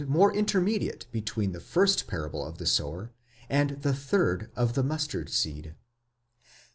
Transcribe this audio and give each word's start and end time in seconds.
more 0.07 0.33
intermediate 0.33 1.05
between 1.11 1.51
the 1.51 1.59
first 1.59 2.07
parable 2.07 2.43
of 2.43 2.57
the 2.57 2.65
sower, 2.65 3.13
and 3.51 3.83
the 3.83 3.93
third 3.93 4.49
of 4.55 4.73
the 4.73 4.81
mustard 4.81 5.29
seed. 5.29 5.75